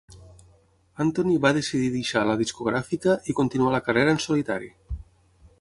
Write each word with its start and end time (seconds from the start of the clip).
Antony 1.05 1.35
va 1.43 1.51
decidir 1.57 1.91
deixar 1.97 2.25
la 2.29 2.37
discogràfica 2.41 3.15
i 3.35 3.39
continuar 3.43 3.75
la 3.79 3.85
carrera 3.91 4.17
en 4.19 4.23
solitari. 4.29 4.73